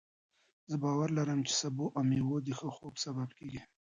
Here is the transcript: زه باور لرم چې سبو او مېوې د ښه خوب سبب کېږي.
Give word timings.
زه 0.71 0.75
باور 0.83 1.09
لرم 1.17 1.39
چې 1.47 1.53
سبو 1.61 1.85
او 1.97 2.01
مېوې 2.09 2.37
د 2.43 2.49
ښه 2.59 2.69
خوب 2.77 2.93
سبب 3.05 3.29
کېږي. 3.37 3.61